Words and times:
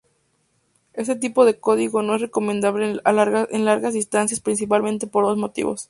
Este 0.93 1.15
tipo 1.15 1.45
de 1.45 1.59
código 1.59 2.01
no 2.01 2.15
es 2.15 2.21
recomendable 2.21 2.99
en 3.05 3.65
largas 3.67 3.93
distancias 3.93 4.39
principalmente 4.39 5.05
por 5.05 5.25
dos 5.25 5.37
motivos. 5.37 5.79